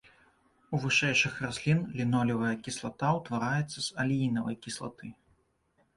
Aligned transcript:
У 0.75 0.79
вышэйшых 0.85 1.35
раслін 1.45 1.83
лінолевая 1.99 2.55
кіслата 2.69 3.13
ўтвараецца 3.19 3.77
з 3.81 3.87
алеінавай 4.05 4.55
кіслаты. 4.65 5.07